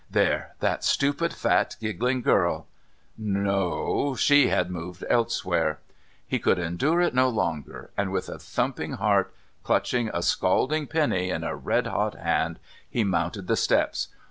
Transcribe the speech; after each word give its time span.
There, 0.09 0.55
that 0.61 0.83
stupid 0.83 1.31
fat 1.31 1.75
giggling 1.79 2.23
girl! 2.23 2.65
No 3.19 4.15
she 4.15 4.47
had 4.47 4.71
moved 4.71 5.03
elsewhere... 5.11 5.77
He 6.25 6.39
could 6.39 6.57
endure 6.57 7.01
it 7.01 7.13
no 7.13 7.29
longer 7.29 7.91
and, 7.95 8.11
with 8.11 8.27
a 8.27 8.39
thumping 8.39 8.93
heart, 8.93 9.31
clutching 9.61 10.09
a 10.11 10.23
scalding 10.23 10.87
penny 10.87 11.29
in 11.29 11.43
a 11.43 11.55
red 11.55 11.85
hot 11.85 12.15
hand, 12.17 12.57
he 12.89 13.03
mounted 13.03 13.45
the 13.45 13.55
steps. 13.55 14.07